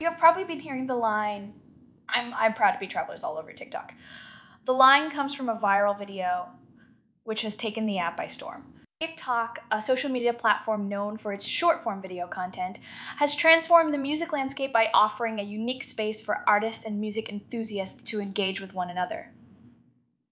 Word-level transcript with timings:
You 0.00 0.08
have 0.08 0.18
probably 0.18 0.44
been 0.44 0.60
hearing 0.60 0.86
the 0.86 0.94
line, 0.94 1.52
I'm, 2.08 2.32
I'm 2.34 2.54
proud 2.54 2.72
to 2.72 2.78
be 2.78 2.86
travelers 2.86 3.22
all 3.22 3.36
over 3.36 3.52
TikTok. 3.52 3.92
The 4.64 4.72
line 4.72 5.10
comes 5.10 5.34
from 5.34 5.50
a 5.50 5.56
viral 5.56 5.98
video 5.98 6.48
which 7.24 7.42
has 7.42 7.54
taken 7.54 7.84
the 7.84 7.98
app 7.98 8.16
by 8.16 8.26
storm. 8.26 8.64
TikTok, 8.98 9.58
a 9.70 9.82
social 9.82 10.10
media 10.10 10.32
platform 10.32 10.88
known 10.88 11.18
for 11.18 11.34
its 11.34 11.44
short 11.44 11.84
form 11.84 12.00
video 12.00 12.26
content, 12.26 12.78
has 13.18 13.36
transformed 13.36 13.92
the 13.92 13.98
music 13.98 14.32
landscape 14.32 14.72
by 14.72 14.88
offering 14.94 15.38
a 15.38 15.42
unique 15.42 15.84
space 15.84 16.22
for 16.22 16.44
artists 16.46 16.86
and 16.86 16.98
music 16.98 17.28
enthusiasts 17.28 18.02
to 18.04 18.22
engage 18.22 18.58
with 18.58 18.72
one 18.72 18.88
another. 18.88 19.32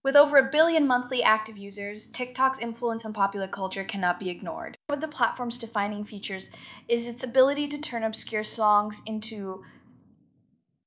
With 0.04 0.14
over 0.14 0.36
a 0.36 0.50
billion 0.50 0.86
monthly 0.86 1.22
active 1.22 1.58
users, 1.58 2.06
TikTok's 2.06 2.60
influence 2.60 3.04
on 3.04 3.12
popular 3.12 3.48
culture 3.48 3.84
cannot 3.84 4.20
be 4.20 4.30
ignored. 4.30 4.78
One 4.86 4.98
of 4.98 5.00
the 5.00 5.08
platform's 5.08 5.58
defining 5.58 6.04
features 6.04 6.50
is 6.88 7.08
its 7.08 7.24
ability 7.24 7.66
to 7.68 7.78
turn 7.78 8.04
obscure 8.04 8.44
songs 8.44 9.02
into 9.06 9.64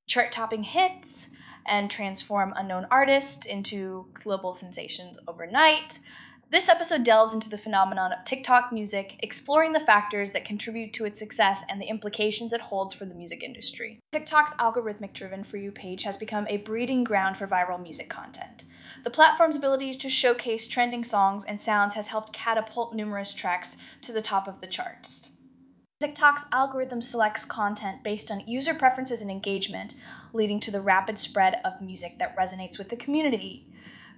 chart 0.08 0.32
topping 0.32 0.64
hits 0.64 1.34
and 1.66 1.92
transform 1.92 2.54
unknown 2.56 2.88
artists 2.90 3.46
into 3.46 4.08
global 4.14 4.54
sensations 4.54 5.20
overnight. 5.28 6.00
This 6.50 6.68
episode 6.68 7.04
delves 7.04 7.34
into 7.34 7.50
the 7.50 7.58
phenomenon 7.58 8.12
of 8.12 8.26
TikTok 8.26 8.74
music, 8.74 9.18
exploring 9.20 9.72
the 9.72 9.80
factors 9.80 10.32
that 10.32 10.44
contribute 10.44 10.92
to 10.94 11.06
its 11.06 11.20
success 11.20 11.64
and 11.70 11.82
the 11.82 11.86
implications 11.86 12.52
it 12.52 12.60
holds 12.60 12.94
for 12.94 13.06
the 13.06 13.16
music 13.16 13.44
industry. 13.44 14.00
TikTok's 14.12 14.54
algorithmic 14.56 15.14
driven 15.14 15.44
For 15.44 15.58
You 15.58 15.72
page 15.72 16.04
has 16.04 16.18
become 16.18 16.46
a 16.50 16.58
breeding 16.58 17.04
ground 17.04 17.38
for 17.38 17.48
viral 17.48 17.82
music 17.82 18.10
content. 18.10 18.66
The 19.04 19.10
platform's 19.10 19.56
ability 19.56 19.96
to 19.96 20.10
showcase 20.10 20.68
trending 20.68 21.04
songs 21.04 21.44
and 21.44 21.60
sounds 21.60 21.96
has 21.96 22.08
helped 22.08 22.34
catapult 22.34 22.94
numerous 22.94 23.34
tracks 23.34 23.78
to 24.04 24.12
the 24.12 24.22
top 24.22 24.48
of 24.48 24.62
the 24.62 24.68
charts. 24.68 25.32
TikTok's 26.00 26.46
algorithm 26.52 27.02
selects 27.02 27.46
content 27.46 28.04
based 28.04 28.32
on 28.32 28.48
user 28.48 28.74
preferences 28.74 29.22
and 29.22 29.32
engagement, 29.32 29.96
leading 30.34 30.60
to 30.60 30.72
the 30.72 30.82
rapid 30.82 31.18
spread 31.18 31.60
of 31.66 31.82
music 31.82 32.20
that 32.20 32.36
resonates 32.38 32.78
with 32.78 32.90
the 32.90 32.96
community. 32.96 33.68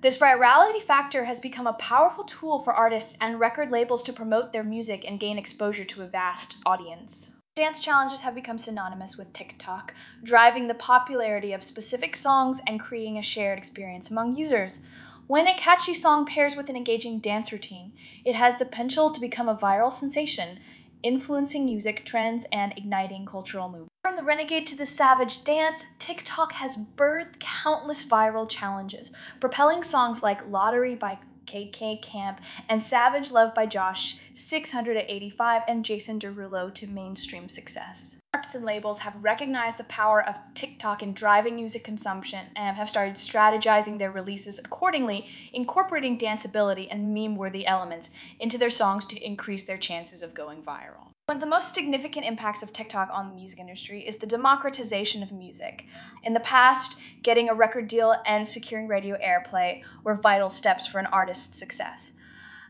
This 0.01 0.17
virality 0.17 0.81
factor 0.81 1.25
has 1.25 1.39
become 1.39 1.67
a 1.67 1.73
powerful 1.73 2.25
tool 2.25 2.59
for 2.59 2.73
artists 2.73 3.17
and 3.21 3.39
record 3.39 3.71
labels 3.71 4.03
to 4.03 4.13
promote 4.13 4.51
their 4.51 4.63
music 4.63 5.05
and 5.07 5.19
gain 5.19 5.37
exposure 5.37 5.85
to 5.85 6.03
a 6.03 6.07
vast 6.07 6.57
audience. 6.65 7.31
Dance 7.55 7.83
challenges 7.83 8.21
have 8.21 8.33
become 8.33 8.57
synonymous 8.57 9.15
with 9.15 9.31
TikTok, 9.31 9.93
driving 10.23 10.67
the 10.67 10.73
popularity 10.73 11.53
of 11.53 11.61
specific 11.61 12.15
songs 12.15 12.59
and 12.65 12.79
creating 12.79 13.15
a 13.15 13.21
shared 13.21 13.59
experience 13.59 14.09
among 14.09 14.35
users. 14.35 14.81
When 15.27 15.47
a 15.47 15.55
catchy 15.55 15.93
song 15.93 16.25
pairs 16.25 16.55
with 16.55 16.67
an 16.69 16.75
engaging 16.75 17.19
dance 17.19 17.51
routine, 17.51 17.93
it 18.25 18.33
has 18.33 18.57
the 18.57 18.65
potential 18.65 19.11
to 19.11 19.21
become 19.21 19.47
a 19.47 19.55
viral 19.55 19.91
sensation, 19.91 20.61
influencing 21.03 21.63
music 21.63 22.03
trends 22.05 22.47
and 22.51 22.73
igniting 22.75 23.27
cultural 23.27 23.69
movements. 23.69 23.93
From 24.03 24.15
the 24.15 24.23
renegade 24.23 24.65
to 24.67 24.75
the 24.75 24.87
savage 24.87 25.43
dance, 25.43 25.83
TikTok 25.99 26.53
has 26.53 26.75
birthed 26.75 27.39
countless 27.39 28.03
viral 28.03 28.49
challenges, 28.49 29.11
propelling 29.39 29.83
songs 29.83 30.23
like 30.23 30.49
Lottery 30.49 30.95
by 30.95 31.19
K 31.45 31.97
Camp 31.97 32.41
and 32.67 32.83
Savage 32.83 33.31
Love 33.31 33.53
by 33.53 33.67
Jawsh 33.67 34.19
685 34.33 35.61
and 35.67 35.85
Jason 35.85 36.19
Derulo 36.19 36.73
to 36.73 36.87
mainstream 36.87 37.49
success. 37.49 38.17
Artists 38.33 38.55
and 38.55 38.65
labels 38.65 38.99
have 38.99 39.23
recognized 39.23 39.77
the 39.77 39.83
power 39.83 40.27
of 40.27 40.39
TikTok 40.55 41.03
in 41.03 41.13
driving 41.13 41.55
music 41.55 41.83
consumption 41.83 42.47
and 42.55 42.75
have 42.75 42.89
started 42.89 43.15
strategizing 43.15 43.99
their 43.99 44.11
releases 44.11 44.57
accordingly, 44.57 45.27
incorporating 45.53 46.17
danceability 46.17 46.87
and 46.89 47.13
meme 47.13 47.35
worthy 47.35 47.65
elements 47.67 48.09
into 48.39 48.57
their 48.57 48.71
songs 48.71 49.05
to 49.05 49.23
increase 49.23 49.65
their 49.65 49.77
chances 49.77 50.23
of 50.23 50.33
going 50.33 50.63
viral. 50.63 51.12
One 51.27 51.37
of 51.37 51.41
the 51.41 51.47
most 51.47 51.73
significant 51.73 52.25
impacts 52.25 52.63
of 52.63 52.73
TikTok 52.73 53.09
on 53.09 53.29
the 53.29 53.35
music 53.35 53.57
industry 53.57 54.05
is 54.05 54.17
the 54.17 54.27
democratization 54.27 55.23
of 55.23 55.31
music. 55.31 55.85
In 56.21 56.33
the 56.33 56.41
past, 56.41 56.99
getting 57.21 57.47
a 57.47 57.53
record 57.53 57.87
deal 57.87 58.13
and 58.25 58.45
securing 58.45 58.89
radio 58.89 59.15
airplay 59.19 59.83
were 60.03 60.15
vital 60.15 60.49
steps 60.49 60.85
for 60.85 60.99
an 60.99 61.05
artist's 61.05 61.57
success. 61.57 62.17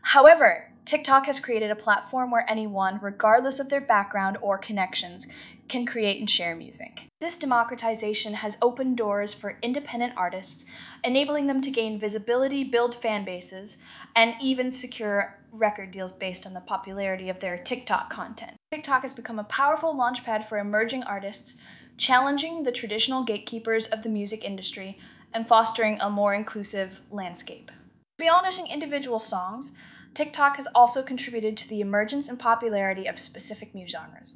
However, 0.02 0.70
TikTok 0.84 1.24
has 1.26 1.40
created 1.40 1.70
a 1.70 1.76
platform 1.76 2.30
where 2.30 2.48
anyone, 2.48 2.98
regardless 3.00 3.58
of 3.58 3.70
their 3.70 3.80
background 3.80 4.36
or 4.42 4.58
connections, 4.58 5.32
can 5.66 5.86
create 5.86 6.20
and 6.20 6.28
share 6.28 6.54
music. 6.54 7.06
This 7.20 7.38
democratization 7.38 8.34
has 8.34 8.58
opened 8.60 8.98
doors 8.98 9.32
for 9.32 9.58
independent 9.62 10.12
artists, 10.14 10.66
enabling 11.02 11.46
them 11.46 11.62
to 11.62 11.70
gain 11.70 11.98
visibility, 11.98 12.64
build 12.64 12.94
fan 12.94 13.24
bases, 13.24 13.78
and 14.14 14.34
even 14.42 14.70
secure 14.70 15.38
record 15.50 15.90
deals 15.90 16.12
based 16.12 16.46
on 16.46 16.52
the 16.52 16.60
popularity 16.60 17.30
of 17.30 17.40
their 17.40 17.56
TikTok 17.56 18.10
content. 18.10 18.52
TikTok 18.70 19.02
has 19.02 19.14
become 19.14 19.38
a 19.38 19.44
powerful 19.44 19.94
launchpad 19.94 20.46
for 20.46 20.58
emerging 20.58 21.02
artists, 21.04 21.56
challenging 21.96 22.64
the 22.64 22.72
traditional 22.72 23.24
gatekeepers 23.24 23.86
of 23.86 24.02
the 24.02 24.10
music 24.10 24.44
industry 24.44 24.98
and 25.32 25.48
fostering 25.48 25.98
a 26.00 26.10
more 26.10 26.34
inclusive 26.34 27.00
landscape. 27.10 27.70
Beyond 28.18 28.44
using 28.44 28.66
individual 28.66 29.18
songs, 29.18 29.72
TikTok 30.14 30.56
has 30.56 30.68
also 30.74 31.02
contributed 31.02 31.56
to 31.56 31.68
the 31.68 31.80
emergence 31.80 32.28
and 32.28 32.38
popularity 32.38 33.06
of 33.06 33.18
specific 33.18 33.74
music 33.74 33.98
genres. 33.98 34.34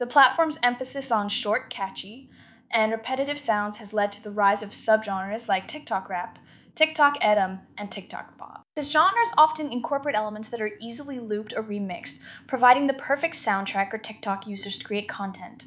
The 0.00 0.06
platform's 0.06 0.58
emphasis 0.62 1.10
on 1.12 1.28
short, 1.28 1.70
catchy, 1.70 2.30
and 2.70 2.92
repetitive 2.92 3.38
sounds 3.38 3.78
has 3.78 3.92
led 3.92 4.12
to 4.12 4.22
the 4.22 4.30
rise 4.30 4.62
of 4.62 4.70
subgenres 4.70 5.48
like 5.48 5.66
TikTok 5.66 6.08
rap, 6.08 6.38
TikTok 6.74 7.20
EDM, 7.20 7.60
and 7.76 7.90
TikTok 7.90 8.36
pop. 8.36 8.62
The 8.76 8.82
genres 8.82 9.32
often 9.36 9.72
incorporate 9.72 10.14
elements 10.14 10.48
that 10.50 10.60
are 10.60 10.78
easily 10.80 11.18
looped 11.18 11.52
or 11.56 11.62
remixed, 11.62 12.20
providing 12.46 12.86
the 12.86 12.94
perfect 12.94 13.34
soundtrack 13.34 13.90
for 13.90 13.98
TikTok 13.98 14.46
users 14.46 14.78
to 14.78 14.84
create 14.84 15.08
content. 15.08 15.66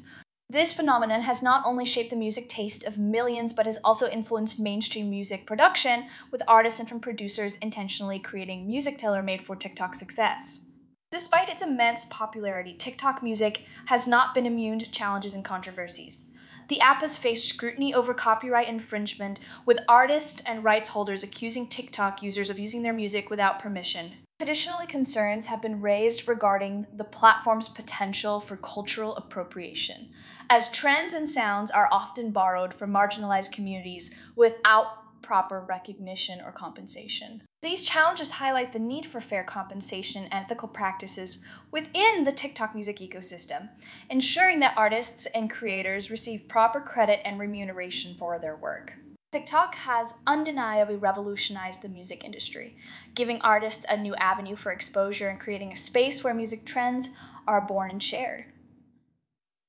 This 0.52 0.74
phenomenon 0.74 1.22
has 1.22 1.42
not 1.42 1.64
only 1.64 1.86
shaped 1.86 2.10
the 2.10 2.16
music 2.16 2.46
taste 2.46 2.84
of 2.84 2.98
millions, 2.98 3.54
but 3.54 3.64
has 3.64 3.78
also 3.82 4.10
influenced 4.10 4.60
mainstream 4.60 5.08
music 5.08 5.46
production, 5.46 6.08
with 6.30 6.42
artists 6.46 6.78
and 6.78 7.00
producers 7.00 7.56
intentionally 7.62 8.18
creating 8.18 8.66
music 8.66 8.98
tailor 8.98 9.22
made 9.22 9.42
for 9.42 9.56
TikTok 9.56 9.94
success. 9.94 10.66
Despite 11.10 11.48
its 11.48 11.62
immense 11.62 12.04
popularity, 12.10 12.74
TikTok 12.74 13.22
music 13.22 13.62
has 13.86 14.06
not 14.06 14.34
been 14.34 14.44
immune 14.44 14.78
to 14.80 14.90
challenges 14.90 15.32
and 15.32 15.42
controversies. 15.42 16.31
The 16.68 16.80
app 16.80 17.00
has 17.02 17.16
faced 17.16 17.48
scrutiny 17.48 17.92
over 17.92 18.14
copyright 18.14 18.68
infringement, 18.68 19.40
with 19.66 19.78
artists 19.88 20.42
and 20.46 20.64
rights 20.64 20.90
holders 20.90 21.22
accusing 21.22 21.66
TikTok 21.66 22.22
users 22.22 22.50
of 22.50 22.58
using 22.58 22.82
their 22.82 22.92
music 22.92 23.30
without 23.30 23.58
permission. 23.58 24.12
Additionally, 24.40 24.86
concerns 24.86 25.46
have 25.46 25.62
been 25.62 25.80
raised 25.80 26.26
regarding 26.26 26.86
the 26.92 27.04
platform's 27.04 27.68
potential 27.68 28.40
for 28.40 28.56
cultural 28.56 29.14
appropriation, 29.14 30.08
as 30.50 30.72
trends 30.72 31.14
and 31.14 31.30
sounds 31.30 31.70
are 31.70 31.88
often 31.92 32.32
borrowed 32.32 32.74
from 32.74 32.90
marginalized 32.90 33.52
communities 33.52 34.12
without 34.34 35.01
proper 35.22 35.60
recognition 35.60 36.40
or 36.40 36.52
compensation. 36.52 37.42
These 37.62 37.84
challenges 37.84 38.32
highlight 38.32 38.72
the 38.72 38.78
need 38.78 39.06
for 39.06 39.20
fair 39.20 39.44
compensation 39.44 40.24
and 40.24 40.44
ethical 40.44 40.68
practices 40.68 41.38
within 41.70 42.24
the 42.24 42.32
TikTok 42.32 42.74
music 42.74 42.98
ecosystem, 42.98 43.68
ensuring 44.10 44.60
that 44.60 44.76
artists 44.76 45.26
and 45.26 45.48
creators 45.48 46.10
receive 46.10 46.48
proper 46.48 46.80
credit 46.80 47.20
and 47.24 47.38
remuneration 47.38 48.14
for 48.18 48.38
their 48.38 48.56
work. 48.56 48.94
TikTok 49.32 49.76
has 49.76 50.14
undeniably 50.26 50.96
revolutionized 50.96 51.80
the 51.80 51.88
music 51.88 52.22
industry, 52.22 52.76
giving 53.14 53.40
artists 53.40 53.86
a 53.88 53.96
new 53.96 54.14
avenue 54.16 54.56
for 54.56 54.72
exposure 54.72 55.28
and 55.28 55.40
creating 55.40 55.72
a 55.72 55.76
space 55.76 56.22
where 56.22 56.34
music 56.34 56.66
trends 56.66 57.08
are 57.46 57.60
born 57.60 57.90
and 57.90 58.02
shared. 58.02 58.44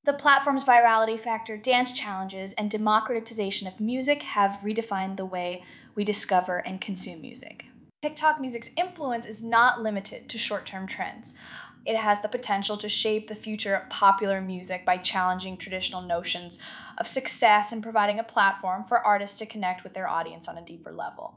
The 0.06 0.12
platform's 0.12 0.66
virality 0.66 1.18
factor, 1.18 1.56
dance 1.56 1.94
challenges, 1.94 2.52
and 2.54 2.70
democratization 2.70 3.70
of 3.70 3.80
music 3.80 4.22
have 4.24 4.60
redefined 4.62 5.16
the 5.16 5.26
way 5.26 5.64
we 5.96 6.04
discover 6.04 6.58
and 6.58 6.82
consume 6.82 7.22
music. 7.22 7.68
TikTok 8.02 8.42
music's 8.42 8.72
influence 8.76 9.26
is 9.26 9.42
not 9.42 9.82
limited 9.82 10.28
to 10.28 10.38
short 10.38 10.66
term 10.66 10.88
trends. 10.88 11.34
It 11.86 11.96
has 11.96 12.22
the 12.22 12.28
potential 12.28 12.76
to 12.78 12.90
shape 12.90 13.30
the 13.30 13.36
future 13.36 13.76
of 13.76 13.90
popular 13.90 14.42
music 14.42 14.86
by 14.86 14.98
challenging 14.98 15.56
traditional 15.56 16.02
notions 16.02 16.60
of 16.98 17.08
success 17.08 17.72
and 17.72 17.82
providing 17.82 18.20
a 18.20 18.26
platform 18.26 18.84
for 18.84 19.00
artists 19.00 19.40
to 19.40 19.46
connect 19.46 19.86
with 19.86 19.94
their 19.94 20.10
audience 20.10 20.50
on 20.50 20.58
a 20.58 20.66
deeper 20.66 20.92
level. 20.92 21.36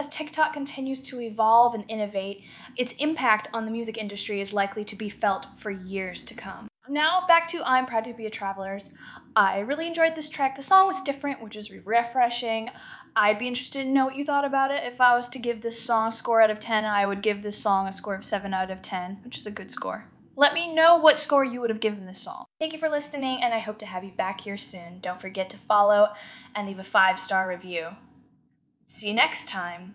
As 0.00 0.08
TikTok 0.08 0.54
continues 0.54 1.02
to 1.04 1.20
evolve 1.20 1.74
and 1.74 1.84
innovate, 1.86 2.44
its 2.76 2.94
impact 2.94 3.50
on 3.52 3.66
the 3.66 3.70
music 3.70 3.98
industry 3.98 4.40
is 4.40 4.54
likely 4.54 4.84
to 4.86 4.96
be 4.96 5.10
felt 5.10 5.48
for 5.58 5.70
years 5.70 6.24
to 6.24 6.34
come. 6.34 6.68
Now, 6.88 7.24
back 7.26 7.48
to 7.48 7.62
I'm 7.64 7.86
Proud 7.86 8.04
to 8.04 8.12
Be 8.12 8.26
a 8.26 8.30
Travelers. 8.30 8.94
I 9.34 9.58
really 9.58 9.86
enjoyed 9.86 10.14
this 10.14 10.28
track. 10.28 10.54
The 10.54 10.62
song 10.62 10.86
was 10.86 11.02
different, 11.02 11.42
which 11.42 11.56
is 11.56 11.70
refreshing. 11.70 12.70
I'd 13.16 13.38
be 13.38 13.48
interested 13.48 13.82
to 13.82 13.90
know 13.90 14.04
what 14.04 14.16
you 14.16 14.24
thought 14.24 14.44
about 14.44 14.70
it. 14.70 14.84
If 14.84 15.00
I 15.00 15.16
was 15.16 15.28
to 15.30 15.38
give 15.38 15.62
this 15.62 15.80
song 15.80 16.08
a 16.08 16.12
score 16.12 16.40
out 16.40 16.50
of 16.50 16.60
10, 16.60 16.84
I 16.84 17.04
would 17.06 17.22
give 17.22 17.42
this 17.42 17.58
song 17.58 17.88
a 17.88 17.92
score 17.92 18.14
of 18.14 18.24
7 18.24 18.54
out 18.54 18.70
of 18.70 18.82
10, 18.82 19.18
which 19.24 19.36
is 19.36 19.46
a 19.46 19.50
good 19.50 19.70
score. 19.70 20.06
Let 20.36 20.54
me 20.54 20.72
know 20.72 20.96
what 20.96 21.18
score 21.18 21.44
you 21.44 21.60
would 21.60 21.70
have 21.70 21.80
given 21.80 22.06
this 22.06 22.20
song. 22.20 22.44
Thank 22.60 22.72
you 22.72 22.78
for 22.78 22.88
listening, 22.88 23.42
and 23.42 23.54
I 23.54 23.58
hope 23.58 23.78
to 23.78 23.86
have 23.86 24.04
you 24.04 24.12
back 24.12 24.42
here 24.42 24.58
soon. 24.58 25.00
Don't 25.00 25.20
forget 25.20 25.50
to 25.50 25.56
follow 25.56 26.10
and 26.54 26.68
leave 26.68 26.78
a 26.78 26.84
five 26.84 27.18
star 27.18 27.48
review. 27.48 27.96
See 28.86 29.08
you 29.08 29.14
next 29.14 29.48
time. 29.48 29.94